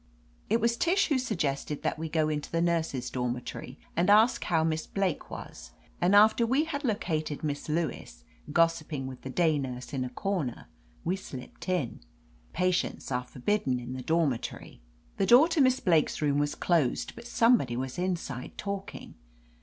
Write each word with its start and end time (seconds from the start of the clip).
It 0.49 0.59
was 0.59 0.77
Tish 0.77 1.09
who 1.09 1.19
suggested 1.19 1.83
that 1.83 1.99
we 1.99 2.09
go 2.09 2.27
into 2.27 2.49
the 2.49 2.59
nurses' 2.59 3.11
dormitory 3.11 3.77
and 3.95 4.09
ask 4.09 4.43
how 4.45 4.63
Miss 4.63 4.87
Blake 4.87 5.29
was, 5.29 5.73
and 6.01 6.15
after 6.15 6.43
we 6.43 6.63
had 6.63 6.83
located 6.83 7.43
Miss 7.43 7.69
Lewis, 7.69 8.23
gossiping 8.51 9.05
with 9.05 9.21
the 9.21 9.29
day 9.29 9.59
nurse 9.59 9.93
in 9.93 10.03
a 10.03 10.09
corner, 10.09 10.65
we 11.05 11.15
slipped 11.15 11.69
in. 11.69 11.99
Patients 12.51 13.11
are 13.11 13.25
forbidden 13.25 13.79
in 13.79 13.93
the 13.93 14.01
dor 14.01 14.25
mitory. 14.25 14.79
The 15.17 15.27
door 15.27 15.47
to 15.49 15.61
Miss 15.61 15.79
Blake's 15.79 16.19
room 16.19 16.39
was 16.39 16.55
closed, 16.55 17.13
but 17.15 17.27
somebody 17.27 17.75
was 17.77 17.99
inside, 17.99 18.57
talking. 18.57 19.13